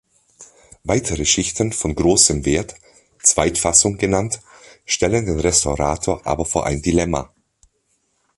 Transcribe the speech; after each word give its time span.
Weitere 0.83 1.25
Schichten 1.25 1.71
von 1.73 1.93
großem 1.93 2.43
Wert, 2.43 2.73
"Zweitfassung" 3.21 3.99
genannt, 3.99 4.39
stellen 4.83 5.27
den 5.27 5.39
Restaurator 5.39 6.25
aber 6.25 6.43
vor 6.45 6.65
ein 6.65 6.81
Dilemma. 6.81 7.31